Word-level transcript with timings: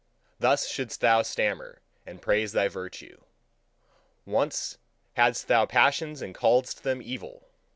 Thus 0.39 0.67
shouldst 0.67 1.01
thou 1.01 1.21
stammer, 1.21 1.83
and 2.07 2.23
praise 2.23 2.53
thy 2.53 2.67
virtue. 2.69 3.21
Once 4.25 4.79
hadst 5.13 5.47
thou 5.47 5.67
passions 5.67 6.23
and 6.23 6.33
calledst 6.33 6.81
them 6.81 7.03
evil. 7.03 7.47